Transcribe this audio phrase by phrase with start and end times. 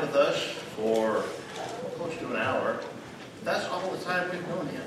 [0.00, 0.42] with us
[0.76, 1.24] for
[1.96, 2.80] close to an hour.
[3.44, 4.82] That's all the time we've known him.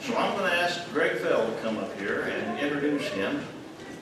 [0.00, 3.42] So I'm going to ask Greg Fell to come up here and introduce him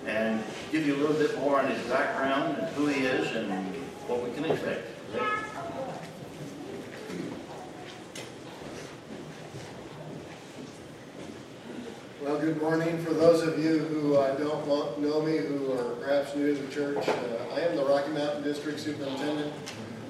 [0.06, 3.50] and give you a little bit more on his background and who he is and
[4.06, 4.88] what we can expect.
[12.20, 13.04] Well, good morning.
[13.04, 14.66] For those of you who uh, don't
[14.98, 18.42] know me, who are perhaps new to the church, uh, I am the Rocky Mountain
[18.42, 19.52] District Superintendent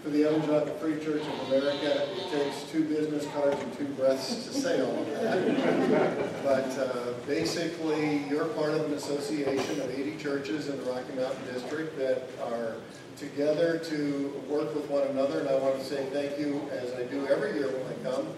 [0.04, 2.06] for the Evangelical Free Church of America.
[2.14, 6.44] It takes two business cards and two breaths to say all of that.
[6.44, 11.42] but uh, basically, you're part of an association of 80 churches in the Rocky Mountain
[11.54, 12.74] District that are
[13.16, 15.40] together to work with one another.
[15.40, 18.28] And I want to say thank you, as I do every year when I come,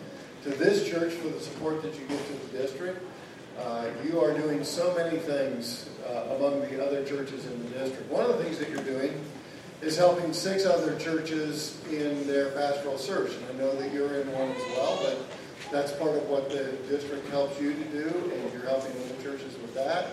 [0.45, 3.05] to this church for the support that you give to the district.
[3.59, 8.09] Uh, you are doing so many things uh, among the other churches in the district.
[8.09, 9.19] One of the things that you're doing
[9.83, 13.37] is helping six other churches in their pastoral service.
[13.37, 15.19] And I know that you're in one as well, but
[15.71, 19.55] that's part of what the district helps you to do, and you're helping other churches
[19.59, 20.09] with that.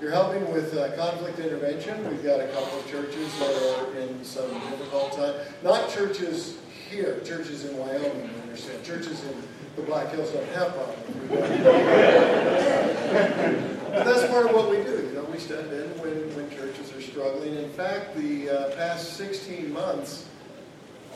[0.00, 2.08] You're helping with uh, conflict intervention.
[2.08, 5.34] We've got a couple of churches that are in some difficult time.
[5.62, 6.56] Not churches
[6.90, 8.82] here, churches in Wyoming, I understand.
[8.82, 9.34] Churches in
[9.76, 11.06] the Black Hills don't have problems.
[13.92, 15.06] but that's part of what we do.
[15.06, 16.50] You know, we step in when, when
[17.10, 17.56] struggling.
[17.56, 20.26] In fact, the uh, past 16 months,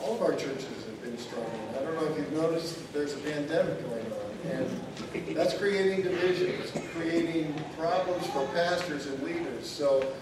[0.01, 1.61] all of our churches have been struggling.
[1.77, 6.03] I don't know if you've noticed that there's a pandemic going on, and that's creating
[6.03, 9.69] divisions, creating problems for pastors and leaders.
[9.69, 10.13] So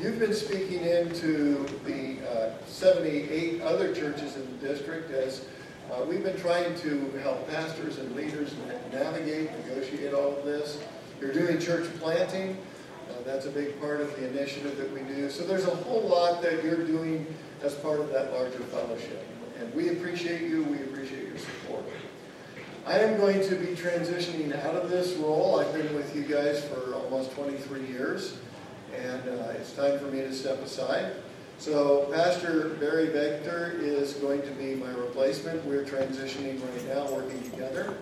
[0.00, 5.44] you've been speaking into the uh, 78 other churches in the district as
[5.92, 8.54] uh, we've been trying to help pastors and leaders
[8.92, 10.82] navigate, negotiate all of this.
[11.20, 12.56] You're doing church planting.
[13.20, 15.30] Uh, that's a big part of the initiative that we do.
[15.30, 17.26] So there's a whole lot that you're doing
[17.62, 19.26] as part of that larger fellowship.
[19.58, 20.64] And we appreciate you.
[20.64, 21.84] We appreciate your support.
[22.86, 25.60] I am going to be transitioning out of this role.
[25.60, 28.38] I've been with you guys for almost 23 years.
[28.96, 31.12] And uh, it's time for me to step aside.
[31.58, 35.64] So Pastor Barry Vector is going to be my replacement.
[35.66, 37.98] We're transitioning right now, working together.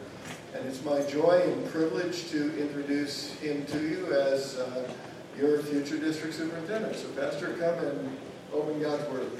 [0.54, 4.88] And it's my joy and privilege to introduce him to you as uh,
[5.38, 6.96] your future district superintendent.
[6.96, 8.18] So Pastor, come and
[8.52, 9.30] open God's Word.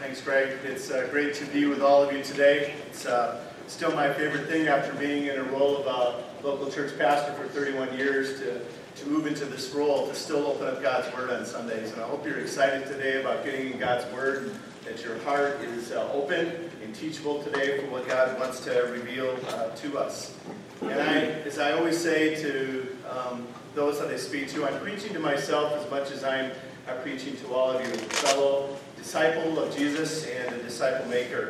[0.00, 0.58] Thanks, Greg.
[0.64, 2.74] It's uh, great to be with all of you today.
[2.88, 6.98] It's uh, still my favorite thing after being in a role of a local church
[6.98, 8.60] pastor for 31 years to,
[8.96, 11.92] to move into this role, to still open up God's Word on Sundays.
[11.92, 14.56] And I hope you're excited today about getting in God's Word,
[14.86, 19.36] that your heart is uh, open and teachable today for what God wants to reveal
[19.48, 20.34] uh, to us.
[20.82, 25.12] And I, as I always say to um, those that I speak to, I'm preaching
[25.12, 26.50] to myself as much as I'm,
[26.88, 31.46] I'm preaching to all of you, fellow disciple of Jesus and a disciple maker.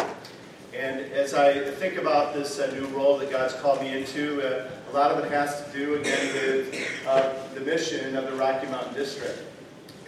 [0.74, 4.70] And as I think about this uh, new role that God's called me into, uh,
[4.90, 8.66] a lot of it has to do, again, with uh, the mission of the Rocky
[8.68, 9.38] Mountain District.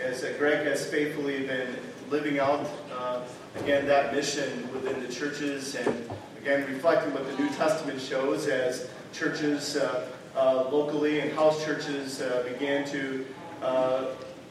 [0.00, 1.77] As uh, Greg has faithfully been
[2.12, 3.23] living out, uh,
[3.56, 6.09] again, that mission within the churches and,
[6.41, 10.09] again, reflecting what the New Testament shows as churches uh,
[10.71, 13.27] locally and house churches began to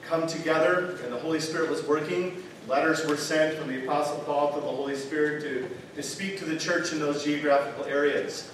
[0.02, 4.54] come together and the Holy Spirit was working Letters were sent from the Apostle Paul
[4.54, 8.52] to the Holy Spirit to, to speak to the church in those geographical areas.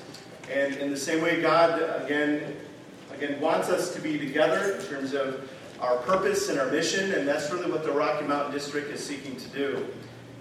[0.51, 2.55] And in the same way, God, again,
[3.13, 7.27] again wants us to be together in terms of our purpose and our mission, and
[7.27, 9.85] that's really what the Rocky Mountain District is seeking to do.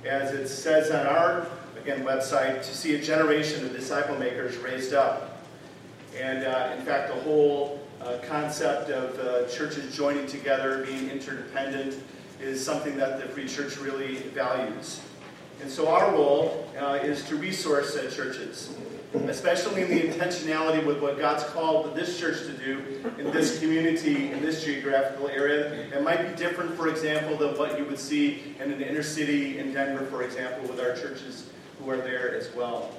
[0.04, 1.46] As it says on our,
[1.78, 5.42] again, website, to see a generation of disciple makers raised up.
[6.18, 12.02] And uh, in fact, the whole uh, concept of uh, churches joining together, being interdependent,
[12.40, 15.00] is something that the Free Church really values.
[15.60, 18.74] And so our role uh, is to resource churches,
[19.24, 24.30] especially in the intentionality with what God's called this church to do in this community,
[24.30, 25.72] in this geographical area.
[25.94, 29.58] It might be different, for example, than what you would see in an inner city
[29.58, 31.48] in Denver, for example, with our churches
[31.78, 32.90] who are there as well.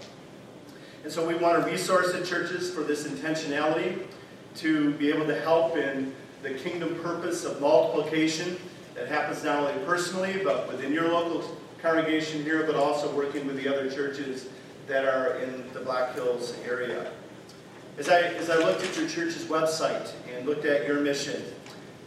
[1.03, 4.05] And so we want to resource the churches for this intentionality
[4.55, 8.57] to be able to help in the kingdom purpose of multiplication
[8.95, 13.55] that happens not only personally, but within your local congregation here, but also working with
[13.57, 14.49] the other churches
[14.87, 17.11] that are in the Black Hills area.
[17.97, 21.43] As I, as I looked at your church's website and looked at your mission,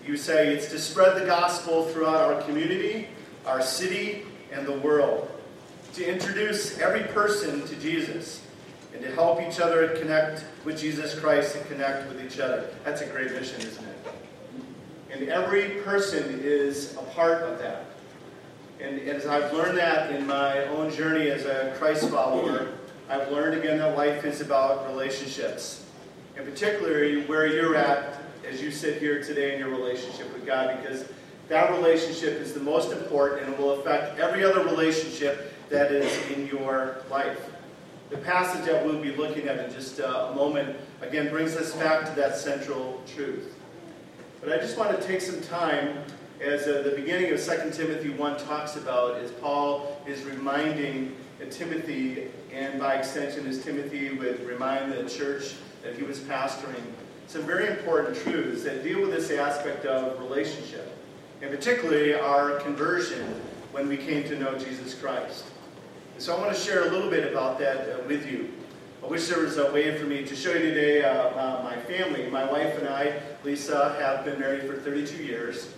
[0.07, 3.09] you say it's to spread the gospel throughout our community,
[3.47, 4.23] our city,
[4.53, 5.31] and the world,
[5.95, 8.43] to introduce every person to Jesus,
[8.93, 12.71] and to help each other connect with Jesus Christ and connect with each other.
[12.85, 13.97] That's a great mission, isn't it?
[15.13, 17.87] And every person is a part of that.
[18.83, 22.73] And, as I've learned that in my own journey as a Christ follower,
[23.09, 25.85] I've learned again that life is about relationships.
[26.37, 30.79] And particularly where you're at as you sit here today in your relationship with God,
[30.83, 31.05] because
[31.49, 36.31] that relationship is the most important and it will affect every other relationship that is
[36.31, 37.51] in your life.
[38.09, 42.07] The passage that we'll be looking at in just a moment, again, brings us back
[42.07, 43.55] to that central truth.
[44.41, 45.99] But I just want to take some time,
[46.41, 51.15] as uh, the beginning of 2 Timothy 1 talks about, as Paul is reminding
[51.51, 56.83] Timothy, and by extension, as Timothy would remind the church that he was pastoring,
[57.27, 60.97] some very important truths that deal with this aspect of relationship,
[61.43, 63.27] and particularly our conversion
[63.73, 65.45] when we came to know Jesus Christ.
[66.15, 68.51] And so I want to share a little bit about that uh, with you.
[69.03, 72.29] I wish there was a way for me to show you today uh, my family.
[72.29, 75.73] My wife and I, Lisa, have been married for 32 years.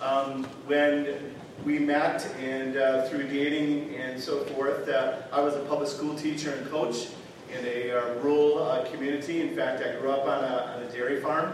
[0.00, 1.34] Um, when
[1.64, 6.16] we met and uh, through dating and so forth, uh, I was a public school
[6.16, 7.08] teacher and coach
[7.52, 9.40] in a uh, rural uh, community.
[9.40, 11.52] In fact, I grew up on a, on a dairy farm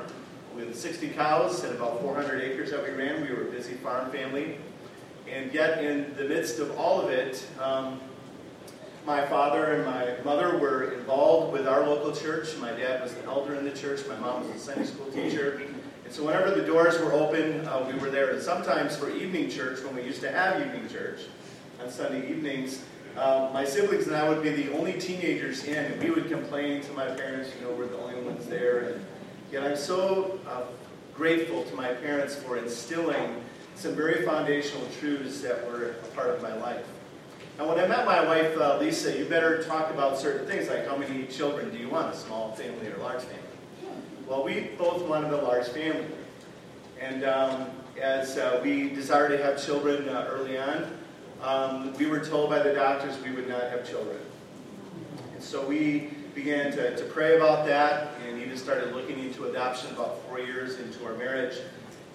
[0.54, 3.22] with 60 cows and about 400 acres that we ran.
[3.22, 4.58] We were a busy farm family.
[5.26, 7.98] And yet, in the midst of all of it, um,
[9.06, 12.54] my father and my mother were involved with our local church.
[12.58, 14.06] My dad was an elder in the church.
[14.06, 15.62] My mom was a Sunday school teacher.
[16.04, 18.30] And so whenever the doors were open, uh, we were there.
[18.30, 21.20] And sometimes for evening church, when we used to have evening church
[21.82, 22.84] on Sunday evenings,
[23.16, 26.82] uh, my siblings and I would be the only teenagers in, and we would complain
[26.82, 28.80] to my parents, you know, we're the only ones there.
[28.80, 29.04] And
[29.52, 30.62] yet I'm so uh,
[31.14, 33.42] grateful to my parents for instilling
[33.76, 36.84] some very foundational truths that were a part of my life.
[37.58, 40.88] Now, when I met my wife, uh, Lisa, you better talk about certain things like
[40.88, 43.53] how many children do you want, a small family or large family?
[44.26, 46.06] Well, we both wanted a large family.
[46.98, 47.66] And um,
[48.00, 50.90] as uh, we desired to have children uh, early on,
[51.42, 54.16] um, we were told by the doctors we would not have children.
[55.34, 59.90] And so we began to, to pray about that and even started looking into adoption
[59.94, 61.58] about four years into our marriage.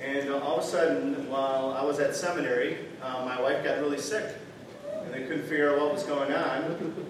[0.02, 4.00] And all of a sudden, while I was at seminary, uh, my wife got really
[4.00, 4.36] sick
[5.04, 7.04] and they couldn't figure out what was going on.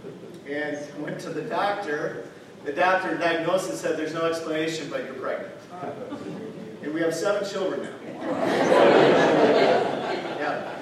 [0.45, 2.25] And went to the doctor.
[2.65, 5.53] The doctor diagnosed and said, There's no explanation, but you're pregnant.
[6.81, 7.89] And we have seven children now.
[10.39, 10.75] yeah.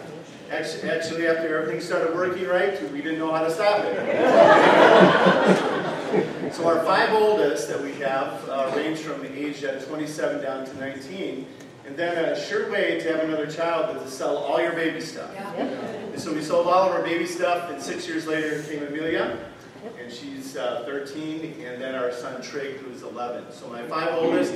[0.51, 3.95] Actually, actually, after everything started working right, we didn't know how to stop it.
[6.53, 10.65] so our five oldest that we have uh, range from the age of 27 down
[10.65, 11.47] to 19.
[11.87, 15.01] And then a sure way to have another child is to sell all your baby
[15.01, 15.31] stuff.
[15.33, 15.51] Yeah.
[15.53, 19.46] And so we sold all of our baby stuff, and six years later came Amelia,
[19.99, 23.51] and she's uh, 13, and then our son Trig, who's 11.
[23.51, 24.53] So my five oldest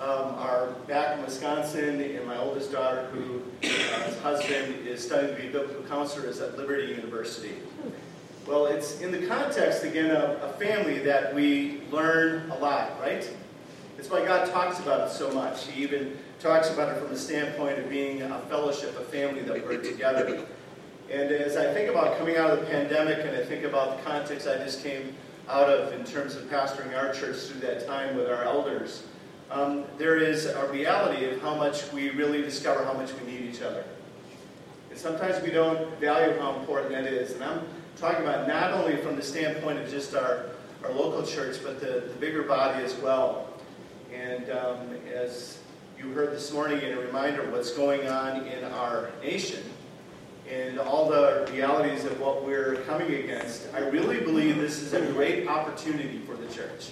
[0.00, 5.42] um, are back in Wisconsin, and my oldest daughter, who uh, husband is studying to
[5.42, 7.54] be a biblical counselor, is at Liberty University.
[8.46, 13.28] Well, it's in the context, again, of a family that we learn a lot, right?
[13.98, 15.66] It's why God talks about it so much.
[15.66, 19.66] He even talks about it from the standpoint of being a fellowship, a family that
[19.66, 20.46] we're together.
[21.10, 24.02] And as I think about coming out of the pandemic and I think about the
[24.02, 25.14] context I just came
[25.48, 29.04] out of in terms of pastoring our church through that time with our elders,
[29.50, 33.40] um, there is a reality of how much we really discover how much we need
[33.40, 33.84] each other.
[34.90, 37.32] And sometimes we don't value how important that is.
[37.32, 37.62] And I'm
[37.96, 40.44] talking about not only from the standpoint of just our,
[40.84, 43.48] our local church, but the, the bigger body as well.
[44.12, 45.58] And um, as
[45.98, 49.62] you heard this morning in a reminder of what's going on in our nation
[50.50, 55.00] and all the realities of what we're coming against, I really believe this is a
[55.12, 56.90] great opportunity for the church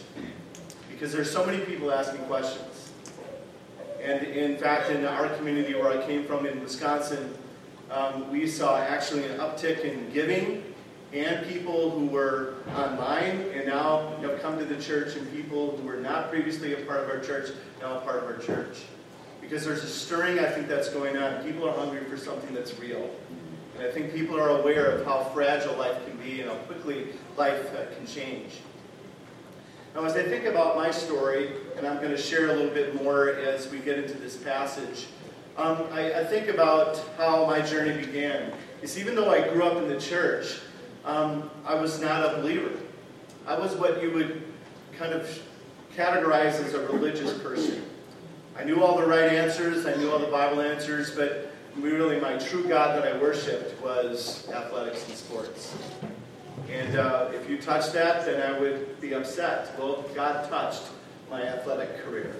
[0.90, 2.92] because there's so many people asking questions.
[4.02, 7.34] And in fact, in our community where I came from in Wisconsin,
[7.90, 10.62] um, we saw actually an uptick in giving
[11.12, 15.86] and people who were online and now have come to the church and people who
[15.86, 18.78] were not previously a part of our church now a part of our church
[19.40, 21.44] because there's a stirring, I think, that's going on.
[21.44, 23.08] People are hungry for something that's real.
[23.76, 27.08] And I think people are aware of how fragile life can be and how quickly
[27.36, 28.60] life uh, can change.
[29.94, 33.02] Now, as I think about my story, and I'm going to share a little bit
[33.02, 35.06] more as we get into this passage,
[35.56, 38.52] um, I, I, think about how my journey began.
[38.82, 40.58] It's even though I grew up in the church,
[41.06, 42.72] um, I was not a believer.
[43.46, 44.42] I was what you would
[44.98, 45.26] kind of
[45.96, 47.82] categorize as a religious person.
[48.58, 52.36] I knew all the right answers, I knew all the Bible answers, but really my
[52.36, 55.76] true God that I worshiped was athletics and sports.
[56.70, 59.78] And uh, if you touched that, then I would be upset.
[59.78, 60.82] Well, God touched
[61.30, 62.34] my athletic career.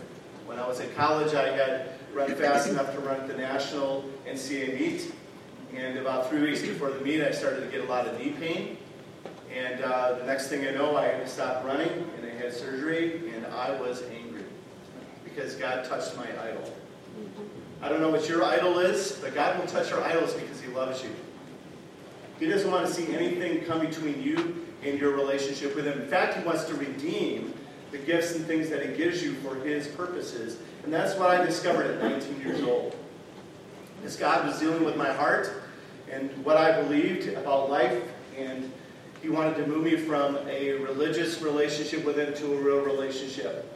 [0.47, 4.05] When I was in college, I had run fast enough to run at the national
[4.27, 5.13] NCAA meet.
[5.75, 8.31] And about three weeks before the meet, I started to get a lot of knee
[8.31, 8.79] pain.
[9.55, 12.53] And uh, the next thing I know, I had to stop running, and I had
[12.53, 14.45] surgery, and I was angry
[15.25, 16.73] because God touched my idol.
[17.83, 20.69] I don't know what your idol is, but God will touch your idols because He
[20.69, 21.11] loves you.
[22.39, 26.01] He doesn't want to see anything come between you and your relationship with Him.
[26.01, 27.55] In fact, He wants to redeem
[27.93, 30.59] the gifts and things that He gives you for His purposes.
[30.85, 32.97] And that's what I discovered at 19 years old.
[34.05, 35.51] As God was dealing with my heart
[36.11, 38.03] and what I believed about life,
[38.37, 38.71] and
[39.23, 43.73] He wanted to move me from a religious relationship with Him to a real relationship.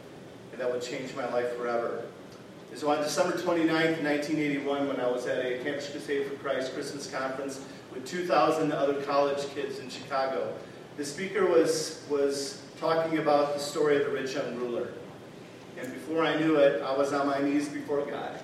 [0.52, 2.04] And that would change my life forever.
[2.70, 6.72] And so on December 29th, 1981, when I was at a Campus Crusade for Christ
[6.72, 10.54] Christmas conference with 2,000 other college kids in Chicago,
[10.96, 14.88] the speaker was, was talking about the story of the rich young ruler.
[15.80, 18.40] And before I knew it, I was on my knees before God.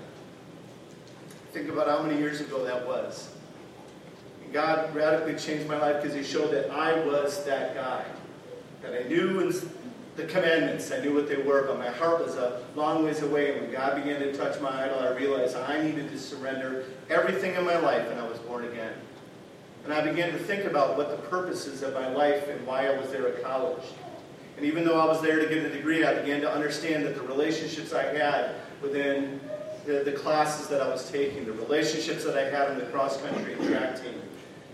[1.52, 3.32] Think about how many years ago that was.
[4.42, 8.04] And God radically changed my life because He showed that I was that guy.
[8.82, 9.52] That I knew
[10.16, 13.52] the commandments, I knew what they were, but my heart was a long ways away.
[13.52, 17.54] And when God began to touch my idol, I realized I needed to surrender everything
[17.54, 18.94] in my life, and I was born again.
[19.84, 22.98] And I began to think about what the purposes of my life and why I
[22.98, 23.84] was there at college.
[24.56, 27.14] And even though I was there to get a degree, I began to understand that
[27.14, 29.38] the relationships I had within
[29.84, 33.20] the, the classes that I was taking, the relationships that I had in the cross
[33.20, 34.20] country and track team,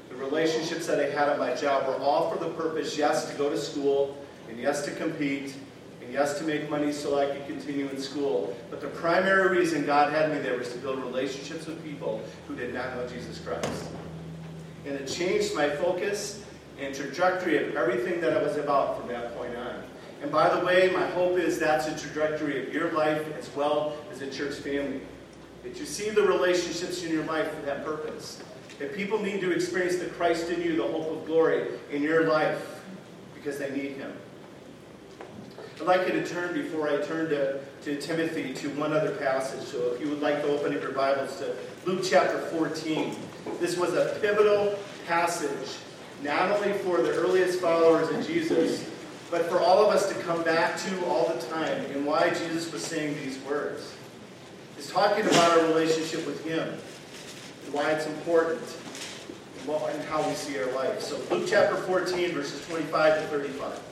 [0.08, 3.36] the relationships that I had at my job were all for the purpose, yes, to
[3.36, 4.16] go to school,
[4.52, 5.54] and yes, to compete,
[6.02, 8.54] and yes, to make money so I could continue in school.
[8.68, 12.54] But the primary reason God had me there was to build relationships with people who
[12.54, 13.88] did not know Jesus Christ.
[14.84, 16.44] And it changed my focus
[16.78, 19.84] and trajectory of everything that I was about from that point on.
[20.20, 23.96] And by the way, my hope is that's a trajectory of your life as well
[24.12, 25.00] as a church family.
[25.62, 28.42] That you see the relationships in your life for that purpose.
[28.78, 32.28] That people need to experience the Christ in you, the hope of glory in your
[32.28, 32.82] life,
[33.34, 34.12] because they need Him.
[35.82, 39.66] I'd like you to turn before I turn to, to Timothy to one other passage.
[39.66, 43.16] So if you would like to open up your Bibles to Luke chapter 14.
[43.58, 45.78] This was a pivotal passage,
[46.22, 48.88] not only for the earliest followers of Jesus,
[49.28, 52.72] but for all of us to come back to all the time and why Jesus
[52.72, 53.92] was saying these words.
[54.76, 56.78] He's talking about our relationship with Him
[57.64, 58.62] and why it's important
[59.66, 61.00] and how we see our life.
[61.02, 63.91] So Luke chapter 14, verses 25 to 35.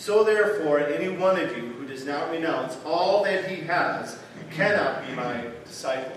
[0.00, 4.18] So therefore, any one of you who does not renounce all that he has
[4.50, 6.16] cannot be my disciple.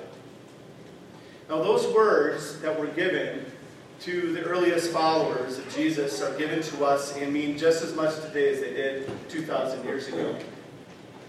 [1.50, 3.46] Now, those words that were given
[4.00, 8.16] to the earliest followers of Jesus are given to us and mean just as much
[8.22, 10.34] today as they did 2,000 years ago.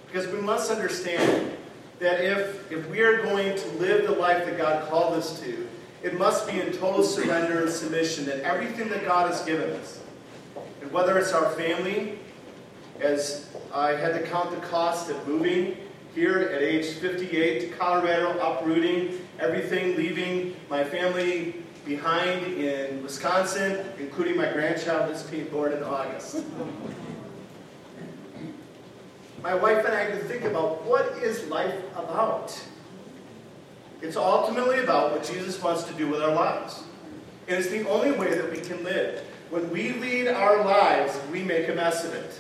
[0.07, 1.57] Because we must understand
[1.99, 5.67] that if, if we are going to live the life that God called us to,
[6.05, 10.01] it must be in total surrender and submission that everything that God has given us,
[10.83, 12.21] and whether it's our family,
[13.01, 15.77] as I had to count the cost of moving
[16.15, 24.37] here at age 58 to Colorado, uprooting everything, leaving my family behind in Wisconsin, including
[24.37, 26.45] my grandchild that's being born in August.
[29.43, 32.59] My wife and I to think about what is life about?
[34.01, 36.85] It's ultimately about what Jesus wants to do with our lives.
[37.49, 39.23] And it's the only way that we can live.
[39.51, 42.39] When we lead our lives, we make a mess of it.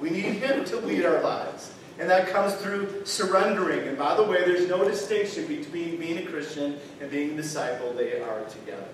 [0.00, 1.72] We need Him to lead our lives.
[1.98, 3.88] And that comes through surrendering.
[3.88, 7.92] And by the way, there's no distinction between being a Christian and being a disciple.
[7.94, 8.88] They are together.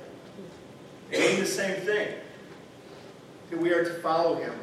[1.10, 2.08] They mean the same thing.
[3.50, 4.54] That we are to follow Him,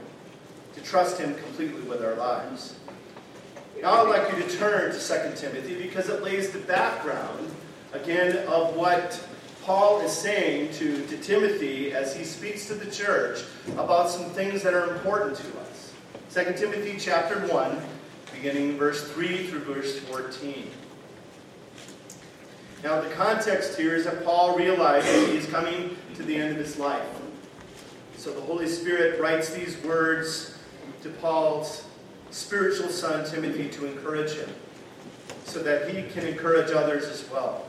[0.75, 2.75] to trust Him completely with our lives.
[3.81, 7.49] Now I'd like you to turn to 2 Timothy because it lays the background,
[7.93, 9.23] again, of what
[9.63, 13.43] Paul is saying to, to Timothy as he speaks to the church
[13.73, 15.68] about some things that are important to us.
[16.31, 17.81] 2 Timothy chapter 1,
[18.35, 20.69] beginning verse 3 through verse 14.
[22.83, 26.57] Now, the context here is that Paul realizes he is coming to the end of
[26.57, 27.03] his life.
[28.15, 30.59] So the Holy Spirit writes these words
[31.01, 31.85] to Paul's
[32.29, 34.49] spiritual son, Timothy, to encourage him,
[35.45, 37.65] so that he can encourage others as well.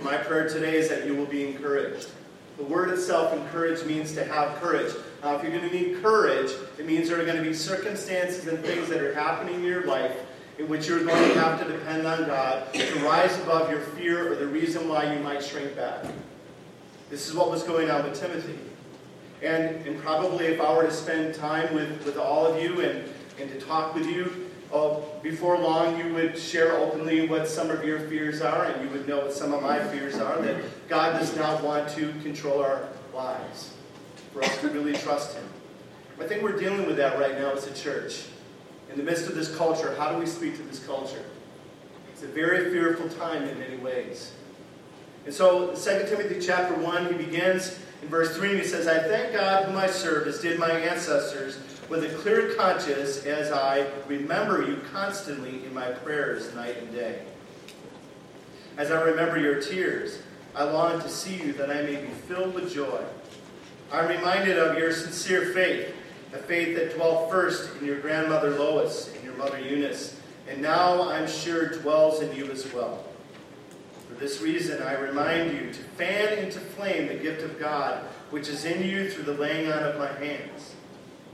[0.00, 2.10] My prayer today is that you will be encouraged.
[2.58, 4.94] The word itself, encourage, means to have courage.
[5.24, 8.46] Now, if you're going to need courage, it means there are going to be circumstances
[8.46, 10.14] and things that are happening in your life
[10.58, 14.30] in which you're going to have to depend on God to rise above your fear
[14.30, 16.04] or the reason why you might shrink back.
[17.08, 18.58] This is what was going on with Timothy.
[19.42, 23.08] And, and probably if I were to spend time with, with all of you and,
[23.40, 27.82] and to talk with you, uh, before long you would share openly what some of
[27.82, 30.56] your fears are, and you would know what some of my fears are, that
[30.88, 33.73] God does not want to control our lives,
[34.34, 35.44] for us to really trust Him.
[36.20, 38.24] I think we're dealing with that right now as a church.
[38.90, 41.24] In the midst of this culture, how do we speak to this culture?
[42.12, 44.32] It's a very fearful time in many ways.
[45.24, 45.74] And so, 2
[46.08, 49.76] Timothy chapter 1, he begins in verse 3, and he says, I thank God whom
[49.76, 55.64] I serve, as did my ancestors, with a clear conscience, as I remember you constantly
[55.64, 57.22] in my prayers night and day.
[58.76, 60.18] As I remember your tears,
[60.54, 63.02] I long to see you that I may be filled with joy.
[63.92, 65.94] I'm reminded of your sincere faith,
[66.32, 71.08] a faith that dwelt first in your grandmother Lois and your mother Eunice, and now
[71.08, 73.04] I'm sure dwells in you as well.
[74.08, 78.48] For this reason, I remind you to fan into flame the gift of God, which
[78.48, 80.74] is in you through the laying on of my hands.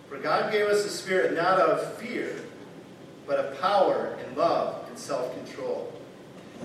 [0.09, 2.35] For God gave us a spirit not of fear,
[3.27, 5.93] but of power and love and self control.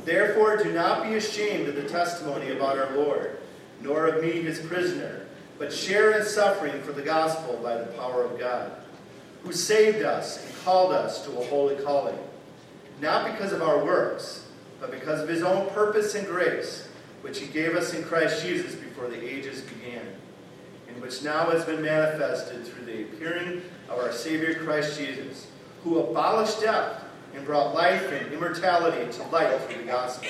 [0.04, 3.38] Therefore, do not be ashamed of the testimony about our Lord,
[3.82, 5.25] nor of me, his prisoner,
[5.58, 8.72] but share in suffering for the gospel by the power of God,
[9.44, 12.18] who saved us and called us to a holy calling,
[13.02, 14.48] not because of our works,
[14.80, 16.88] but because of his own purpose and grace,
[17.22, 20.06] which he gave us in Christ Jesus before the ages began,
[20.88, 25.48] and which now has been manifested through the appearing of our Savior Christ Jesus,
[25.84, 30.30] who abolished death and brought life and immortality to light through the gospel,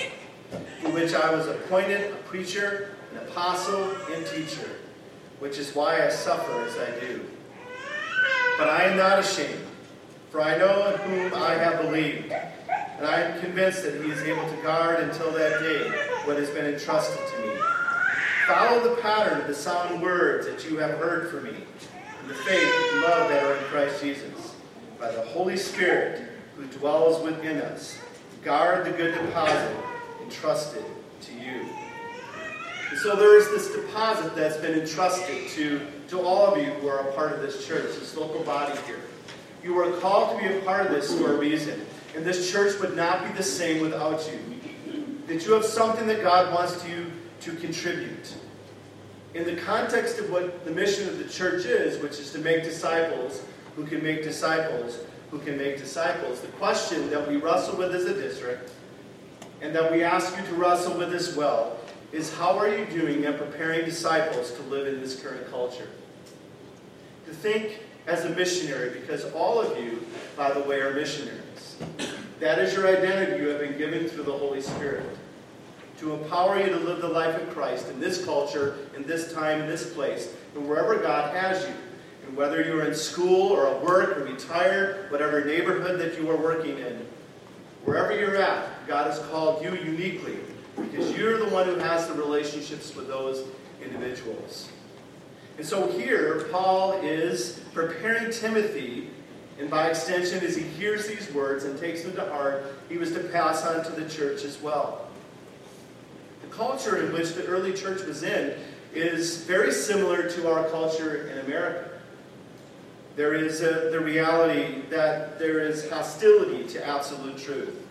[0.81, 4.69] through which I was appointed a preacher, an apostle, and teacher,
[5.45, 7.23] which is why I suffer as I do.
[8.58, 9.62] But I am not ashamed,
[10.31, 14.23] for I know in whom I have believed, and I am convinced that he is
[14.23, 15.88] able to guard until that day
[16.23, 17.60] what has been entrusted to me.
[18.47, 21.63] Follow the pattern of the sound words that you have heard from me,
[22.21, 24.55] and the faith and love that are in Christ Jesus,
[24.99, 26.23] by the Holy Spirit
[26.58, 27.99] who dwells within us.
[28.43, 29.77] Guard the good deposit
[30.23, 30.84] entrusted.
[32.89, 36.87] And so there is this deposit that's been entrusted to, to all of you who
[36.87, 39.01] are a part of this church, this local body here.
[39.63, 41.85] You are called to be a part of this for a reason.
[42.15, 44.39] And this church would not be the same without you.
[45.27, 48.35] That you have something that God wants you to contribute.
[49.33, 52.63] In the context of what the mission of the church is, which is to make
[52.63, 53.43] disciples
[53.75, 54.99] who can make disciples
[55.31, 58.71] who can make disciples, the question that we wrestle with as a district
[59.61, 61.77] and that we ask you to wrestle with as well
[62.15, 65.89] is how are you doing at preparing disciples to live in this current culture?
[67.25, 70.06] To think as a missionary, because all of you,
[70.38, 71.75] by the way, are missionaries.
[72.39, 75.06] That is your identity you have been given through the Holy Spirit.
[75.99, 79.62] To empower you to live the life of Christ in this culture, in this time,
[79.62, 81.73] in this place, and wherever God has you.
[82.28, 86.38] And whether you're in school or at work or retired, whatever neighborhood that you are
[86.38, 87.06] working in,
[87.84, 90.38] wherever you're at, God has called you uniquely
[90.75, 93.47] because you're the one who has the relationships with those
[93.83, 94.69] individuals.
[95.57, 99.09] And so here, Paul is preparing Timothy,
[99.57, 103.13] and by extension, as he hears these words and takes them to heart, he was
[103.13, 105.07] to pass on to the church as well.
[106.41, 108.57] The culture in which the early church was in
[108.93, 111.89] is very similar to our culture in America.
[113.15, 117.81] There is a, the reality that there is hostility to absolute truth,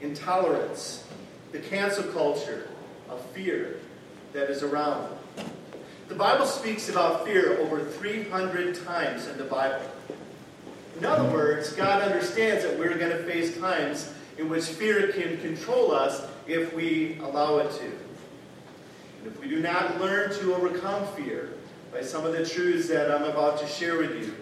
[0.00, 1.04] intolerance,
[1.56, 2.68] the cancel culture
[3.08, 3.80] of fear
[4.34, 5.16] that is around.
[6.08, 9.80] The Bible speaks about fear over 300 times in the Bible.
[10.98, 15.38] In other words, God understands that we're going to face times in which fear can
[15.40, 17.86] control us if we allow it to.
[17.86, 21.54] And if we do not learn to overcome fear
[21.90, 24.34] by some of the truths that I'm about to share with you,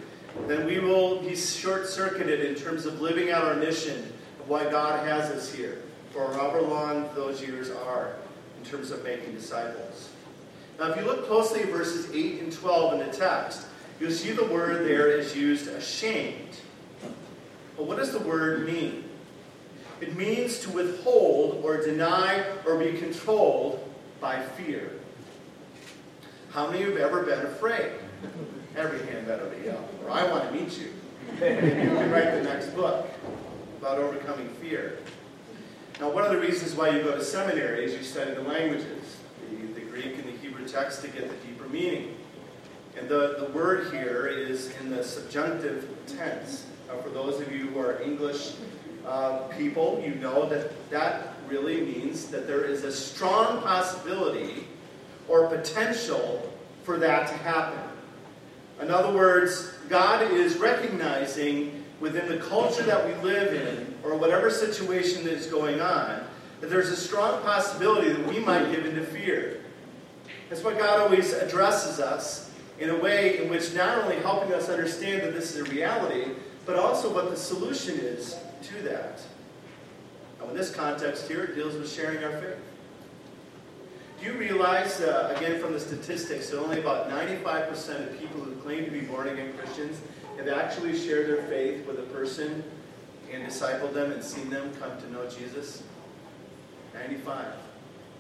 [0.49, 4.01] then we will be short circuited in terms of living out our mission
[4.41, 5.79] of why God has us here
[6.15, 8.15] for however long those years are
[8.57, 10.11] in terms of making disciples.
[10.79, 13.67] Now, if you look closely at verses 8 and 12 in the text,
[13.99, 16.61] you'll see the word there is used ashamed.
[17.77, 19.05] But what does the word mean?
[20.01, 23.81] It means to withhold or deny or be controlled
[24.21, 24.93] by fear.
[26.51, 27.91] How many of you have ever been afraid?
[28.77, 29.89] Every hand better be up.
[30.05, 30.93] Or I want to meet you.
[31.35, 33.09] You can write the next book
[33.81, 34.99] about overcoming fear.
[36.01, 39.17] Now, one of the reasons why you go to seminary is you study the languages,
[39.49, 42.17] the, the Greek and the Hebrew text to get the deeper meaning.
[42.99, 46.67] And the, the word here is in the subjunctive tense.
[46.91, 48.55] Uh, for those of you who are English
[49.07, 54.67] uh, people, you know that that really means that there is a strong possibility
[55.29, 56.53] or potential
[56.83, 57.79] for that to happen.
[58.81, 64.51] In other words, God is recognizing within the culture that we live in, or whatever
[64.51, 66.25] situation that is going on,
[66.61, 69.63] that there's a strong possibility that we might give into fear.
[70.49, 74.69] That's why God always addresses us in a way in which not only helping us
[74.69, 76.33] understand that this is a reality,
[76.67, 79.21] but also what the solution is to that.
[80.41, 82.59] Now, in this context here, it deals with sharing our faith.
[84.21, 88.55] Do you realize, uh, again from the statistics, that only about 95% of people who
[88.57, 90.01] claim to be born again Christians
[90.37, 92.65] have actually shared their faith with a person
[93.35, 95.83] and discipled them and seen them come to know Jesus?
[96.95, 97.47] 95.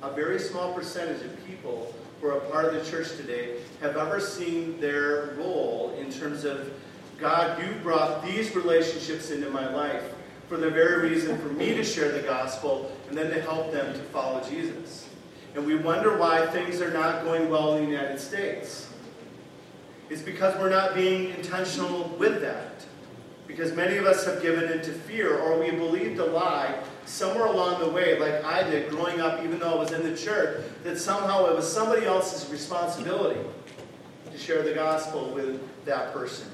[0.03, 3.96] A very small percentage of people who are a part of the church today have
[3.96, 6.72] ever seen their role in terms of
[7.18, 10.03] God, you brought these relationships into my life
[10.48, 13.92] for the very reason for me to share the gospel and then to help them
[13.94, 15.09] to follow Jesus.
[15.55, 18.90] And we wonder why things are not going well in the United States.
[20.11, 22.85] It's because we're not being intentional with that.
[23.55, 27.79] Because many of us have given into fear or we believed a lie somewhere along
[27.79, 30.99] the way, like I did growing up, even though I was in the church, that
[30.99, 33.38] somehow it was somebody else's responsibility
[34.33, 36.49] to share the gospel with that person.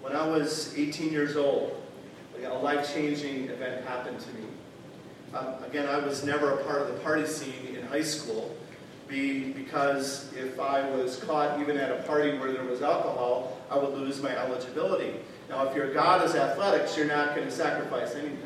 [0.00, 1.76] When I was 18 years old,
[2.42, 4.46] a life changing event happened to me.
[5.34, 8.56] Um, again, I was never a part of the party scene in high school
[9.08, 13.76] be, because if I was caught even at a party where there was alcohol, I
[13.76, 15.20] would lose my eligibility.
[15.52, 18.38] Now, if your God is athletics, you're not going to sacrifice anything.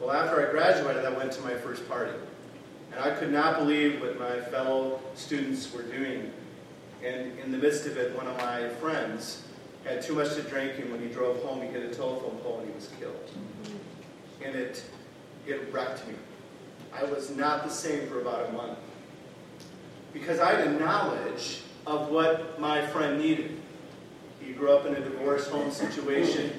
[0.00, 2.10] Well, after I graduated, I went to my first party.
[2.90, 6.32] And I could not believe what my fellow students were doing.
[7.04, 9.44] And in the midst of it, one of my friends
[9.84, 12.58] had too much to drink, and when he drove home, he hit a telephone pole
[12.58, 13.30] and he was killed.
[14.44, 14.82] And it,
[15.46, 16.14] it wrecked me.
[16.92, 18.78] I was not the same for about a month.
[20.12, 23.61] Because I had a knowledge of what my friend needed.
[24.62, 26.52] Grew up in a divorce home situation.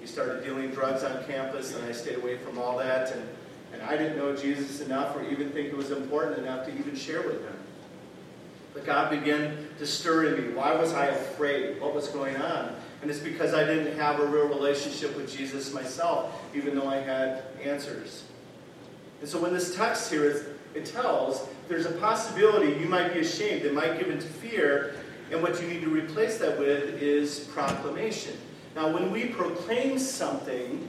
[0.00, 3.12] He started dealing drugs on campus, and I stayed away from all that.
[3.12, 3.28] And,
[3.74, 6.96] and I didn't know Jesus enough or even think it was important enough to even
[6.96, 7.54] share with him.
[8.72, 10.54] But God began to stir in me.
[10.54, 11.78] Why was I afraid?
[11.78, 12.74] What was going on?
[13.02, 17.02] And it's because I didn't have a real relationship with Jesus myself, even though I
[17.02, 18.24] had answers.
[19.20, 23.20] And so when this text here is, it tells there's a possibility you might be
[23.20, 24.94] ashamed, it might give into fear,
[25.30, 28.36] and what you need to replace that with is proclamation.
[28.74, 30.88] Now, when we proclaim something,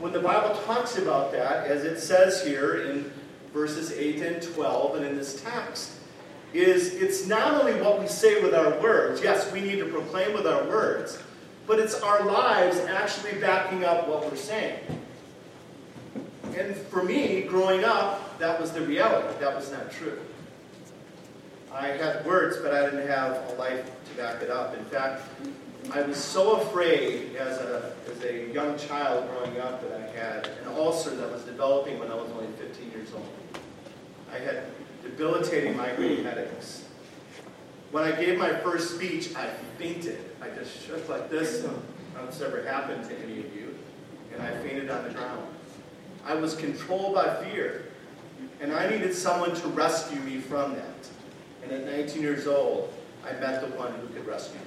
[0.00, 3.10] when the Bible talks about that, as it says here in
[3.52, 5.92] verses 8 and 12 and in this text,
[6.52, 9.22] is it's not only what we say with our words.
[9.22, 11.22] Yes, we need to proclaim with our words,
[11.66, 14.80] but it's our lives actually backing up what we're saying.
[16.56, 19.38] And for me, growing up, that was the reality.
[19.40, 20.18] That was not true.
[21.72, 24.76] I had words, but I didn't have a life to back it up.
[24.76, 25.22] In fact,
[25.92, 30.46] I was so afraid as a, as a young child growing up that I had
[30.64, 33.28] an ulcer that was developing when I was only 15 years old.
[34.32, 34.64] I had
[35.02, 36.84] debilitating migraine headaches.
[37.90, 40.18] When I gave my first speech, I fainted.
[40.42, 41.66] I just shook like this.
[42.26, 43.74] It's ever happened to any of you.
[44.34, 45.46] And I fainted on the ground.
[46.26, 47.86] I was controlled by fear.
[48.60, 51.08] And I needed someone to rescue me from that.
[51.68, 52.92] And at 19 years old,
[53.26, 54.66] I met the one who could rescue me.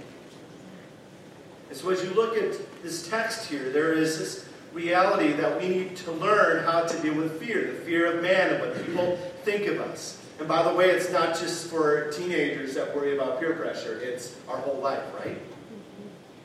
[1.69, 5.67] And so as you look at this text here, there is this reality that we
[5.67, 9.17] need to learn how to deal with fear, the fear of man and what people
[9.43, 10.21] think of us.
[10.37, 14.35] And by the way, it's not just for teenagers that worry about peer pressure, it's
[14.47, 15.37] our whole life, right?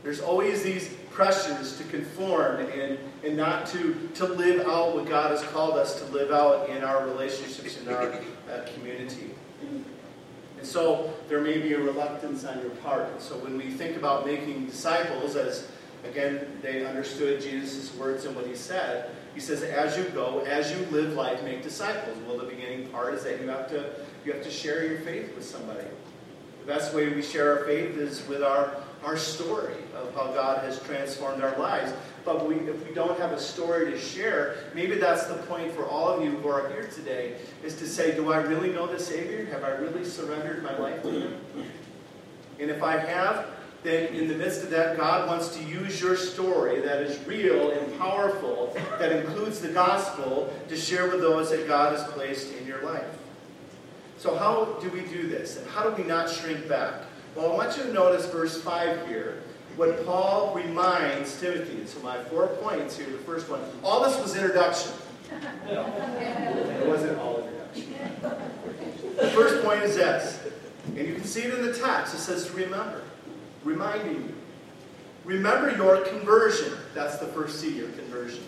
[0.03, 5.33] There's always these pressures to conform and, and not to, to live out what God
[5.33, 8.13] has called us to live out in our relationships in our
[8.51, 9.31] uh, community.
[10.59, 13.11] And so there may be a reluctance on your part.
[13.11, 15.69] And so when we think about making disciples, as
[16.05, 20.71] again they understood Jesus' words and what he said, he says, as you go, as
[20.71, 22.17] you live life, make disciples.
[22.27, 23.91] Well, the beginning part is that you have to
[24.25, 25.87] you have to share your faith with somebody.
[26.67, 30.65] The best way we share our faith is with our, our story of how God
[30.65, 31.93] has transformed our lives.
[32.27, 35.87] But we, if we don't have a story to share, maybe that's the point for
[35.87, 38.99] all of you who are here today, is to say, do I really know the
[38.99, 39.47] Savior?
[39.47, 41.41] Have I really surrendered my life to Him?
[42.59, 43.47] And if I have,
[43.85, 47.71] then in the midst of that, God wants to use your story that is real
[47.71, 52.67] and powerful, that includes the gospel, to share with those that God has placed in
[52.67, 53.07] your life.
[54.19, 55.59] So, how do we do this?
[55.59, 57.03] And how do we not shrink back?
[57.37, 59.43] Well, I want you to notice verse 5 here,
[59.77, 61.87] what Paul reminds Timothy.
[61.87, 64.93] So, my four points here the first one, all this was introduction.
[65.67, 67.97] No, it wasn't all introduction.
[69.17, 70.41] The first point is this,
[70.97, 72.15] and you can see it in the text.
[72.15, 73.03] It says to remember,
[73.65, 74.35] reminding you.
[75.25, 76.73] Remember your conversion.
[76.95, 78.45] That's the first C, your conversion.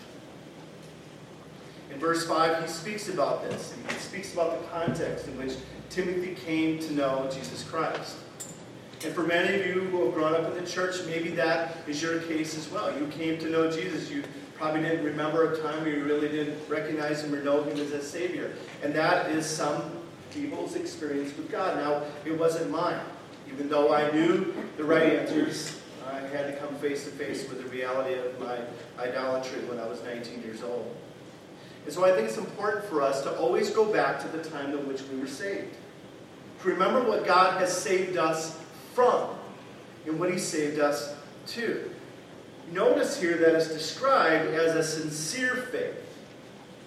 [1.91, 3.75] In verse 5, he speaks about this.
[3.89, 5.55] He speaks about the context in which
[5.89, 8.15] Timothy came to know Jesus Christ.
[9.03, 12.01] And for many of you who have grown up in the church, maybe that is
[12.01, 12.97] your case as well.
[12.99, 14.11] You came to know Jesus.
[14.11, 14.23] You
[14.55, 17.91] probably didn't remember a time where you really didn't recognize him or know him as
[17.93, 18.53] a Savior.
[18.83, 19.89] And that is some
[20.31, 21.77] people's experience with God.
[21.77, 22.99] Now, it wasn't mine.
[23.49, 27.63] Even though I knew the right answers, I had to come face to face with
[27.63, 28.57] the reality of my
[29.01, 30.93] idolatry when I was 19 years old.
[31.85, 34.77] And so I think it's important for us to always go back to the time
[34.77, 35.73] in which we were saved.
[36.61, 38.59] To remember what God has saved us
[38.99, 39.29] from
[40.05, 41.15] and what He saved us
[41.47, 41.89] to.
[42.73, 45.95] Notice here that it's described as a sincere faith.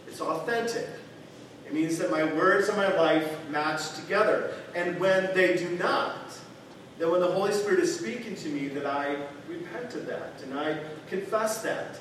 [0.06, 0.88] It's authentic.
[1.66, 4.52] It means that my words and my life match together.
[4.74, 6.38] And when they do not,
[6.98, 9.16] then when the Holy Spirit is speaking to me, that I
[9.48, 11.98] repent of that and I confess that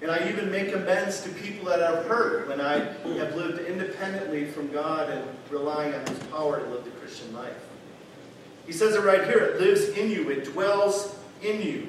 [0.00, 2.78] and I even make amends to people that I've hurt when I
[3.16, 7.71] have lived independently from God and relying on His power to live the Christian life.
[8.66, 11.88] He says it right here it lives in you, it dwells in you.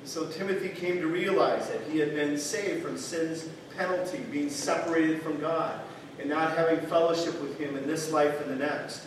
[0.00, 4.50] And so Timothy came to realize that he had been saved from sin's penalty, being
[4.50, 5.80] separated from God,
[6.18, 9.06] and not having fellowship with Him in this life and the next.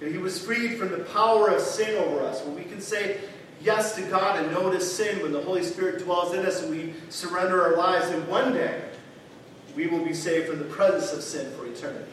[0.00, 2.44] And he was freed from the power of sin over us.
[2.44, 3.20] When we can say,
[3.62, 6.70] yes to God and no to sin when the Holy Spirit dwells in us and
[6.70, 8.08] we surrender our lives.
[8.10, 8.82] And one day,
[9.76, 12.10] we will be saved from the presence of sin for eternity.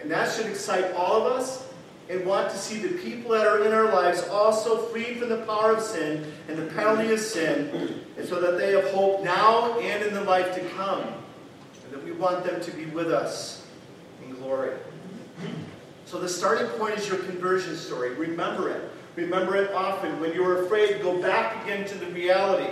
[0.00, 1.68] And that should excite all of us
[2.10, 5.38] and want to see the people that are in our lives also freed from the
[5.38, 9.78] power of sin and the penalty of sin, and so that they have hope now
[9.78, 11.02] and in the life to come.
[11.02, 13.66] And that we want them to be with us
[14.24, 14.76] in glory.
[16.06, 18.10] So the starting point is your conversion story.
[18.14, 18.90] Remember it.
[19.16, 20.20] Remember it often.
[20.20, 22.70] When you're afraid, go back again to the reality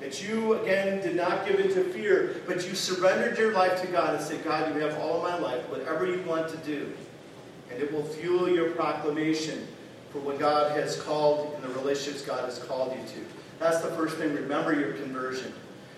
[0.00, 4.14] that you, again, did not give into fear, but you surrendered your life to God
[4.14, 6.92] and said, God, you have all my life, whatever you want to do.
[7.70, 9.66] And it will fuel your proclamation
[10.10, 13.26] for what God has called and the relationships God has called you to.
[13.58, 14.34] That's the first thing.
[14.34, 15.52] Remember your conversion.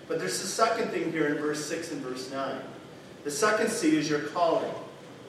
[0.06, 2.60] But there's the second thing here in verse 6 and verse 9.
[3.24, 4.72] The second C is your calling.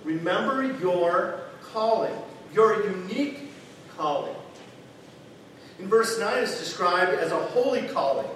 [0.03, 2.15] Remember your calling,
[2.53, 3.51] your unique
[3.97, 4.35] calling.
[5.79, 8.29] In verse 9, it's described as a holy calling.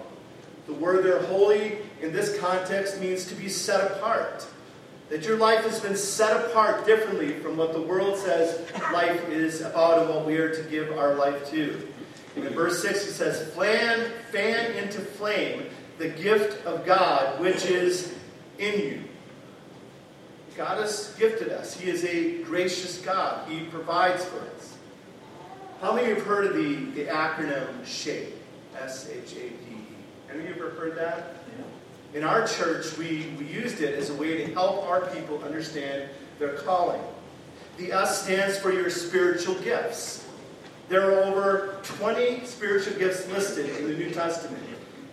[0.67, 4.45] The word there, holy, in this context means to be set apart.
[5.09, 8.59] That your life has been set apart differently from what the world says
[8.91, 11.87] life is about and what we are to give our life to.
[12.35, 15.67] And in verse 6, it says, Fan, fan into flame
[15.99, 18.13] the gift of God which is
[18.57, 19.03] in you.
[20.55, 21.79] God has gifted us.
[21.79, 23.49] He is a gracious God.
[23.49, 24.77] He provides for us.
[25.81, 28.33] How many of you have heard of the, the acronym SHAPE?
[28.79, 29.85] S-H-A-P-E.
[30.31, 31.35] Any of you ever heard that?
[32.13, 36.09] In our church, we, we used it as a way to help our people understand
[36.37, 37.01] their calling.
[37.77, 40.27] The S stands for your spiritual gifts.
[40.89, 44.63] There are over 20 spiritual gifts listed in the New Testament.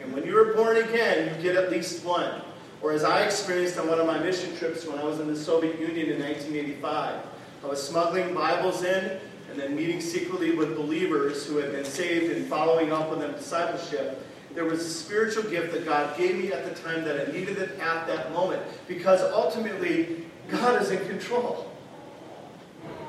[0.02, 2.42] And when you are born again, you get at least one.
[2.82, 5.36] Or as I experienced on one of my mission trips when I was in the
[5.36, 7.20] Soviet Union in 1985,
[7.62, 12.32] I was smuggling Bibles in and then meeting secretly with believers who had been saved
[12.34, 14.22] and following up on them discipleship,
[14.54, 17.58] there was a spiritual gift that God gave me at the time that I needed
[17.58, 18.62] it at that moment.
[18.88, 21.70] Because ultimately, God is in control.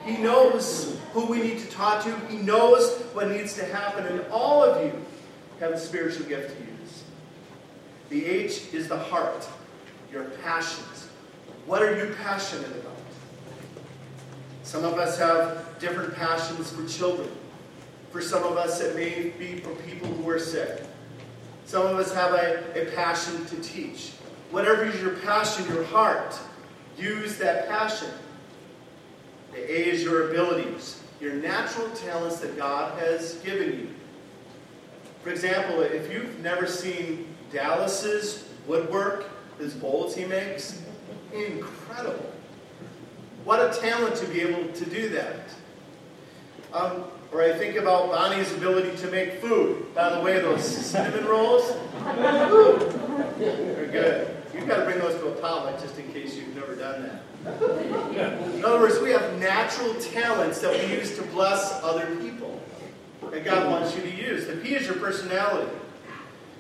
[0.05, 2.15] He knows who we need to talk to.
[2.27, 4.05] He knows what needs to happen.
[4.05, 4.93] And all of you
[5.59, 7.03] have a spiritual gift to use.
[8.09, 9.47] The H is the heart,
[10.11, 11.07] your passions.
[11.65, 12.91] What are you passionate about?
[14.63, 17.29] Some of us have different passions for children.
[18.11, 20.83] For some of us, it may be for people who are sick.
[21.71, 24.11] Some of us have a, a passion to teach.
[24.49, 26.37] Whatever is your passion, your heart,
[26.97, 28.09] use that passion.
[29.53, 33.87] The A is your abilities, your natural talents that God has given you.
[35.23, 40.81] For example, if you've never seen Dallas's woodwork, his bowls he makes,
[41.33, 42.33] incredible.
[43.45, 45.39] What a talent to be able to do that.
[46.73, 49.93] Um, or I think about Bonnie's ability to make food.
[49.93, 51.75] By the way, those cinnamon rolls,
[53.37, 54.37] they're good.
[54.53, 57.21] You've got to bring those to a potluck just in case you've never done that.
[58.55, 62.59] In other words, we have natural talents that we use to bless other people
[63.29, 64.45] that God wants you to use.
[64.47, 65.71] The P is your personality.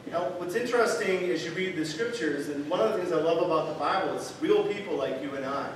[0.09, 3.37] Now, what's interesting as you read the scriptures, and one of the things I love
[3.37, 5.71] about the Bible is real people like you and I.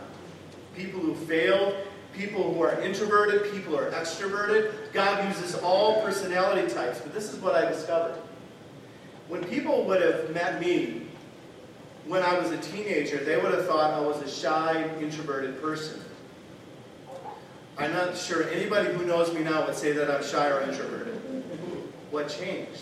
[0.76, 1.76] People who failed,
[2.18, 4.72] people who are introverted, people who are extroverted.
[4.94, 8.20] God uses all personality types, but this is what I discovered.
[9.28, 11.08] When people would have met me
[12.08, 16.02] when I was a teenager, they would have thought I was a shy, introverted person.
[17.78, 21.16] I'm not sure anybody who knows me now would say that I'm shy or introverted.
[22.12, 22.82] What changed?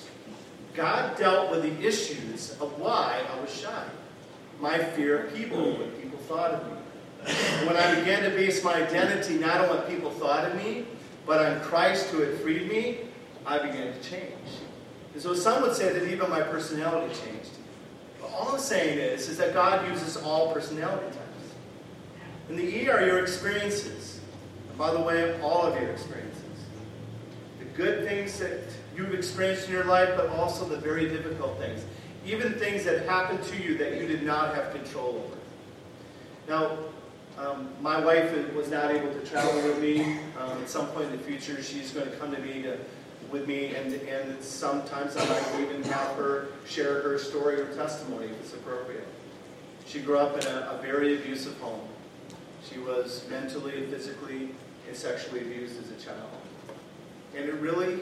[0.74, 3.86] God dealt with the issues of why I was shy.
[4.60, 6.83] My fear of people, what people thought of me.
[7.25, 10.86] And when I began to base my identity not on what people thought of me,
[11.25, 12.99] but on Christ who had freed me,
[13.45, 14.33] I began to change.
[15.13, 17.51] And so some would say that even my personality changed.
[18.19, 21.19] But all I'm saying is, is that God uses all personality types.
[22.49, 24.19] And the E are your experiences.
[24.69, 26.41] And by the way, all of your experiences.
[27.59, 28.59] The good things that
[28.95, 31.86] you've experienced in your life, but also the very difficult things.
[32.25, 35.38] Even things that happened to you that you did not have control over.
[36.47, 36.77] Now,
[37.38, 40.02] um, my wife was not able to travel with me.
[40.39, 42.78] Um, at some point in the future, she's going to come to me to,
[43.32, 48.28] with me, and, and sometimes I might even have her share her story or testimony
[48.28, 49.08] if it's appropriate.
[49.88, 51.82] She grew up in a, a very abusive home.
[52.69, 54.50] She was mentally, and physically,
[54.88, 56.30] and sexually abused as a child.
[57.36, 58.00] And it really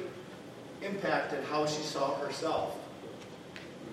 [0.81, 2.75] impacted how she saw herself.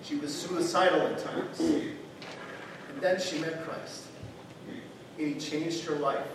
[0.03, 1.59] She was suicidal at times.
[1.59, 4.03] And then she met Christ.
[5.19, 6.25] And he changed her life.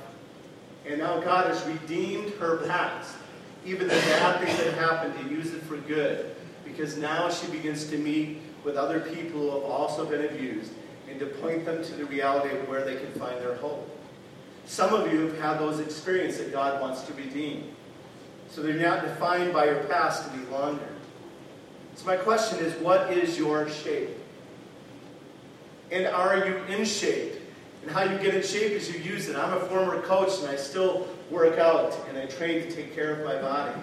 [0.86, 3.16] And now God has redeemed her past.
[3.64, 6.36] Even the bad things that happened, to use it for good.
[6.64, 10.72] Because now she begins to meet with other people who have also been abused
[11.08, 13.90] and to point them to the reality of where they can find their hope.
[14.66, 17.70] Some of you have had those experiences that God wants to redeem.
[18.50, 20.88] So they're not defined by your past any longer.
[21.96, 24.10] So my question is, what is your shape?
[25.90, 27.34] And are you in shape?
[27.84, 29.36] And how you get in shape is you use it.
[29.36, 33.12] I'm a former coach and I still work out and I train to take care
[33.12, 33.78] of my body.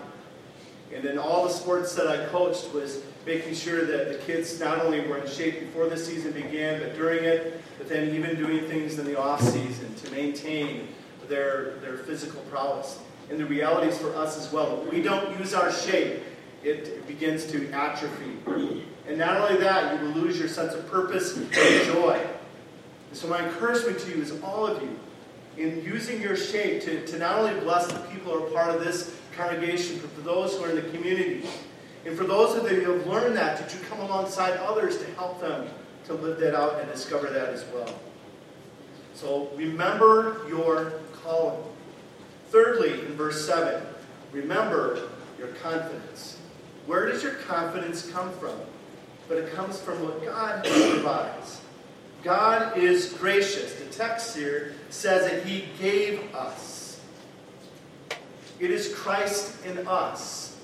[0.91, 4.83] And then all the sports that I coached was making sure that the kids not
[4.83, 8.67] only were in shape before the season began, but during it, but then even doing
[8.67, 10.87] things in the off season to maintain
[11.29, 12.97] their, their physical prowess.
[13.29, 14.81] And the reality is for us as well.
[14.81, 16.23] If we don't use our shape,
[16.63, 18.83] it begins to atrophy.
[19.07, 22.19] And not only that, you will lose your sense of purpose and joy.
[23.11, 24.97] And so my encouragement to you is all of you,
[25.57, 28.81] in using your shape to, to not only bless the people who are part of
[28.81, 31.45] this congregation, but for those who are in the community.
[32.05, 35.05] And for those of you who have learned that, that you come alongside others to
[35.15, 35.67] help them
[36.05, 37.93] to live that out and discover that as well.
[39.13, 41.61] So remember your calling.
[42.49, 43.83] Thirdly, in verse 7,
[44.31, 46.37] remember your confidence.
[46.85, 48.55] Where does your confidence come from?
[49.27, 51.60] But it comes from what God provides.
[52.23, 53.73] God is gracious.
[53.75, 57.01] The text here says that He gave us.
[58.59, 60.57] It is Christ in us.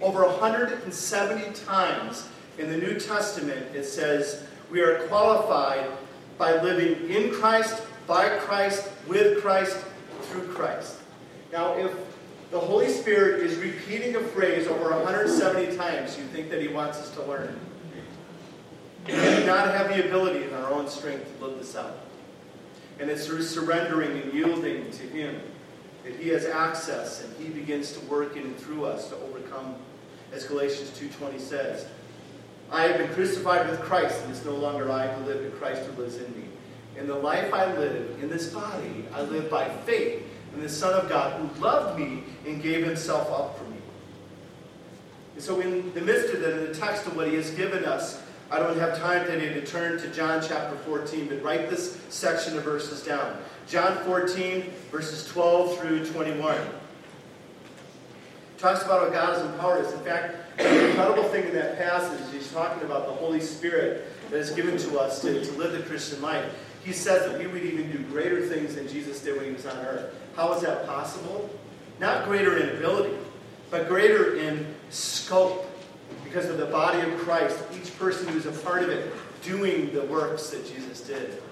[0.00, 5.90] Over 170 times in the New Testament, it says we are qualified
[6.38, 9.76] by living in Christ, by Christ, with Christ,
[10.22, 10.96] through Christ.
[11.52, 11.92] Now, if
[12.50, 16.98] the Holy Spirit is repeating a phrase over 170 times, you think that He wants
[16.98, 17.71] us to learn it.
[19.06, 21.98] We do not have the ability in our own strength to live this out.
[23.00, 25.40] And it's through surrendering and yielding to Him
[26.04, 29.76] that He has access and He begins to work in and through us to overcome,
[30.32, 31.86] as Galatians 2.20 says,
[32.70, 35.82] I have been crucified with Christ, and it's no longer I who live, but Christ
[35.82, 36.46] who lives in me.
[36.96, 40.22] In the life I live, in this body, I live by faith
[40.54, 43.76] in the Son of God who loved me and gave himself up for me.
[45.34, 47.84] And so in the midst of that, in the text of what he has given
[47.84, 48.22] us,
[48.52, 52.54] I don't have time today to turn to John chapter 14, but write this section
[52.58, 53.38] of verses down.
[53.66, 56.58] John 14, verses 12 through 21.
[58.58, 59.94] Talks about how God has empowered us.
[59.94, 64.04] In fact, the incredible thing in that passage, is he's talking about the Holy Spirit
[64.30, 66.44] that is given to us to, to live the Christian life.
[66.84, 69.64] He says that we would even do greater things than Jesus did when he was
[69.64, 70.14] on earth.
[70.36, 71.48] How is that possible?
[72.00, 73.16] Not greater in ability,
[73.70, 75.71] but greater in scope
[76.32, 79.12] because of the body of Christ, each person who's a part of it
[79.42, 81.42] doing the works that Jesus did.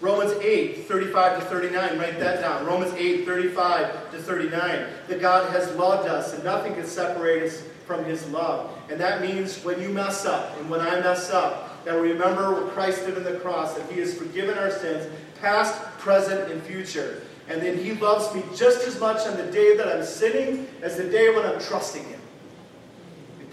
[0.00, 2.66] Romans 8, 35 to 39, write that down.
[2.66, 4.86] Romans 8, 35 to 39.
[5.06, 8.76] That God has loved us and nothing can separate us from his love.
[8.90, 12.52] And that means when you mess up and when I mess up, that we remember
[12.52, 15.08] what Christ did on the cross, that he has forgiven our sins,
[15.40, 17.22] past, present, and future.
[17.48, 20.96] And then he loves me just as much on the day that I'm sinning as
[20.96, 22.17] the day when I'm trusting him.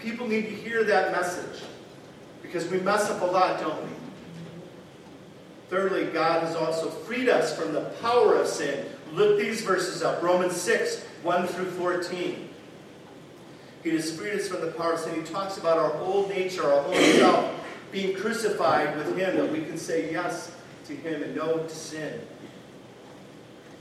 [0.06, 1.64] People need to hear that message
[2.40, 3.88] because we mess up a lot, don't we?
[5.68, 8.86] Thirdly, God has also freed us from the power of sin.
[9.14, 12.48] Look these verses up Romans 6, 1 through 14.
[13.82, 15.16] He has freed us from the power of sin.
[15.16, 19.64] He talks about our old nature, our old self, being crucified with Him, that we
[19.64, 20.54] can say yes
[20.86, 22.20] to Him and no to sin.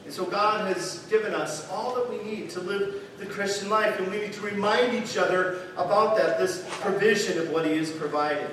[0.05, 3.99] And so God has given us all that we need to live the Christian life,
[3.99, 7.91] and we need to remind each other about that, this provision of what He has
[7.91, 8.49] provided.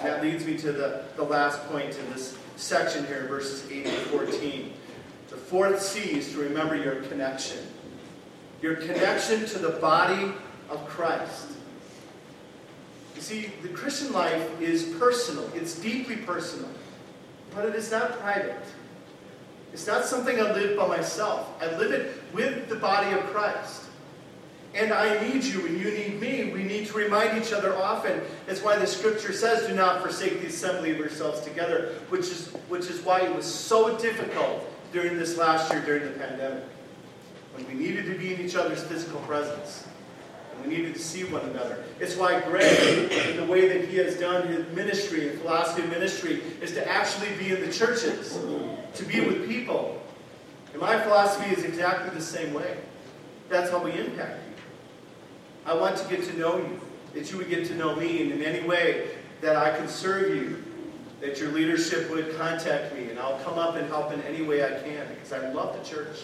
[0.00, 3.84] And that leads me to the, the last point in this section here, verses 8
[3.84, 4.72] to 14.
[5.28, 7.58] The fourth C is to remember your connection.
[8.62, 10.32] Your connection to the body
[10.70, 11.48] of Christ.
[13.16, 16.70] You see, the Christian life is personal, it's deeply personal,
[17.54, 18.62] but it is not private.
[19.72, 21.50] It's not something I live by myself.
[21.60, 23.87] I live it with the body of Christ.
[24.78, 26.52] And I need you and you need me.
[26.52, 28.20] We need to remind each other often.
[28.46, 32.48] That's why the scripture says, do not forsake the assembly of yourselves together, which is,
[32.68, 36.62] which is why it was so difficult during this last year during the pandemic.
[37.54, 39.84] When we needed to be in each other's physical presence.
[40.54, 41.82] And we needed to see one another.
[41.98, 45.90] It's why Greg, in the way that he has done his ministry and philosophy of
[45.90, 48.38] ministry, is to actually be in the churches,
[48.94, 50.00] to be with people.
[50.72, 52.78] And my philosophy is exactly the same way.
[53.48, 54.44] That's how we impact.
[55.68, 56.80] I want to get to know you,
[57.12, 59.10] that you would get to know me, and in any way
[59.42, 60.64] that I can serve you,
[61.20, 64.64] that your leadership would contact me, and I'll come up and help in any way
[64.64, 66.22] I can, because I love the church.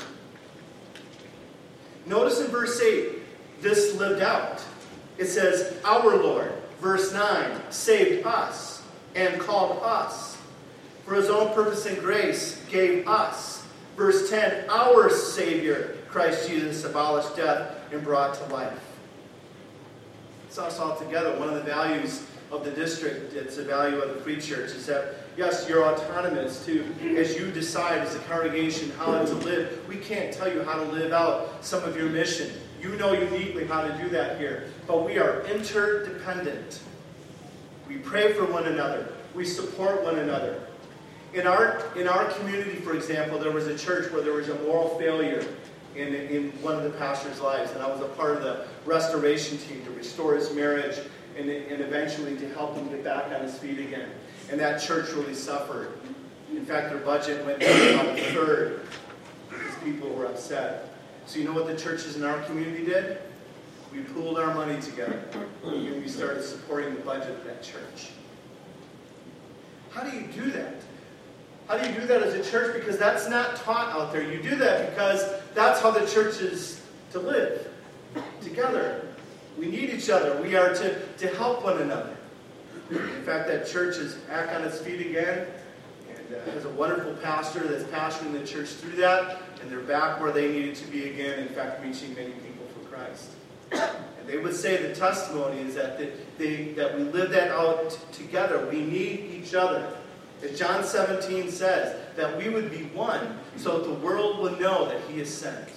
[2.06, 3.10] Notice in verse 8,
[3.60, 4.64] this lived out.
[5.18, 8.82] It says, Our Lord, verse 9, saved us
[9.14, 10.38] and called us.
[11.04, 13.66] For his own purpose and grace gave us.
[13.94, 18.83] Verse 10, our Savior, Christ Jesus, abolished death and brought to life.
[20.58, 21.36] Us all together.
[21.36, 24.86] One of the values of the district, it's a value of the Free Church, is
[24.86, 26.84] that yes, you're autonomous to,
[27.16, 29.84] as you decide as a congregation how to live.
[29.88, 32.52] We can't tell you how to live out some of your mission.
[32.80, 34.68] You know uniquely how to do that here.
[34.86, 36.80] But we are interdependent.
[37.88, 39.12] We pray for one another.
[39.34, 40.60] We support one another.
[41.32, 44.54] In our, in our community, for example, there was a church where there was a
[44.60, 45.44] moral failure
[45.94, 49.58] in, in one of the pastor's lives, and I was a part of the restoration
[49.58, 50.98] team to restore his marriage
[51.36, 54.10] and, and eventually to help him get back on his feet again.
[54.50, 55.92] And that church really suffered.
[56.50, 58.80] In fact, their budget went down about a third
[59.48, 60.90] because people were upset.
[61.26, 63.18] So you know what the churches in our community did?
[63.92, 65.22] We pooled our money together
[65.64, 68.10] and we started supporting the budget of that church.
[69.90, 70.74] How do you do that?
[71.68, 72.74] How do you do that as a church?
[72.74, 74.22] Because that's not taught out there.
[74.22, 77.68] You do that because that's how the church is to live
[78.42, 79.06] together.
[79.58, 80.40] We need each other.
[80.42, 82.16] We are to, to help one another.
[82.90, 85.46] In fact, that church is back on its feet again
[86.10, 90.20] and uh, has a wonderful pastor that's pastoring the church through that, and they're back
[90.20, 93.30] where they needed to be again, in fact, reaching many people for Christ.
[93.72, 97.90] And they would say the testimony is that, they, they, that we live that out
[97.90, 98.68] t- together.
[98.70, 99.96] We need each other.
[100.42, 104.86] As John 17 says, that we would be one so that the world would know
[104.88, 105.68] that He is sent.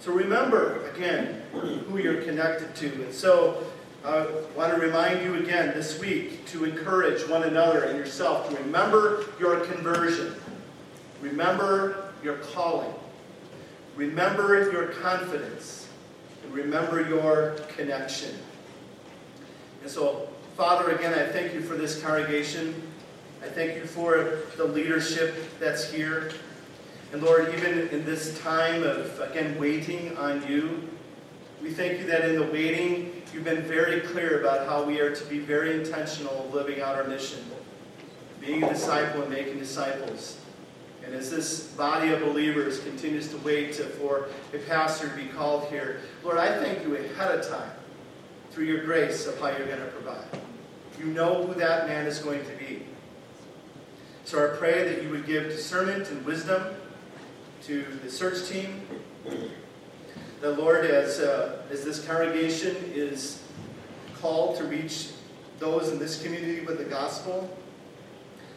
[0.00, 3.04] So remember, again, who you're connected to.
[3.04, 3.64] And so
[4.04, 8.56] I want to remind you again this week to encourage one another and yourself to
[8.56, 10.34] remember your conversion.
[11.22, 12.92] Remember your calling.
[13.96, 15.88] Remember your confidence.
[16.44, 18.36] And remember your connection.
[19.80, 22.80] And so, Father, again, I thank you for this congregation.
[23.42, 26.30] I thank you for the leadership that's here.
[27.12, 30.88] And Lord, even in this time of, again, waiting on you,
[31.64, 35.14] We thank you that in the waiting, you've been very clear about how we are
[35.14, 37.42] to be very intentional living out our mission,
[38.38, 40.36] being a disciple and making disciples.
[41.06, 45.24] And as this body of believers continues to wait to, for a pastor to be
[45.24, 47.70] called here, Lord, I thank you ahead of time
[48.50, 50.43] through your grace of how you're going to provide.
[50.98, 52.82] You know who that man is going to be.
[54.24, 56.74] So I pray that you would give discernment and wisdom
[57.64, 58.82] to the search team.
[60.40, 63.42] The Lord, as, uh, as this congregation is
[64.20, 65.10] called to reach
[65.58, 67.54] those in this community with the gospel,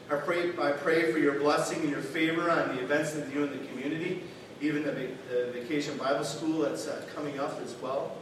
[0.09, 3.43] I pray, I pray for your blessing and your favor on the events that you
[3.43, 4.23] in the community,
[4.61, 8.15] even the, the Vacation Bible School that's uh, coming up as well.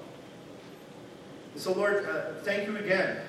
[1.53, 3.20] And so, Lord, uh, thank you again.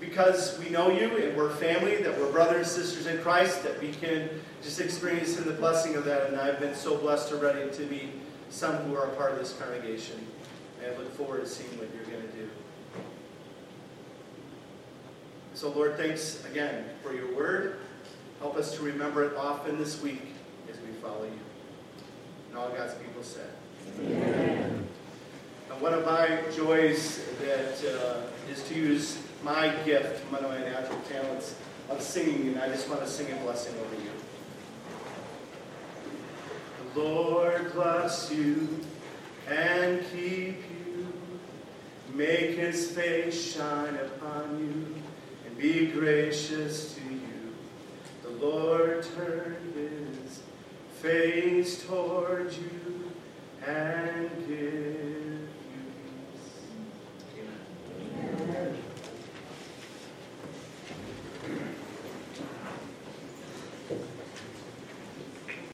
[0.00, 3.80] Because we know you and we're family, that we're brothers and sisters in Christ, that
[3.80, 4.28] we can
[4.62, 6.28] just experience in the blessing of that.
[6.28, 8.10] And I've been so blessed already to meet
[8.50, 10.26] some who are a part of this congregation.
[10.82, 12.48] And I look forward to seeing what you're going to do.
[15.54, 17.78] So, Lord, thanks again for your word.
[18.40, 20.22] Help us to remember it often this week
[20.70, 21.40] as we follow you.
[22.50, 23.50] And all God's people said.
[24.00, 24.86] Amen.
[25.70, 30.58] And one of my joys that uh, is to use my gift, one of my
[30.58, 31.54] natural talents
[31.88, 34.10] of singing, and I just want to sing a blessing over you.
[36.94, 38.80] The Lord bless you
[39.48, 41.06] and keep you,
[42.12, 44.96] make his face shine upon you
[45.46, 47.54] and be gracious to you.
[48.24, 50.40] The Lord turn his
[51.00, 53.12] face toward you
[53.64, 54.28] and